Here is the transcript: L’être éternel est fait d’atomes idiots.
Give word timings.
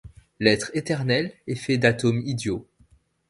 L’être 0.39 0.71
éternel 0.73 1.31
est 1.45 1.53
fait 1.53 1.77
d’atomes 1.77 2.23
idiots. 2.25 2.67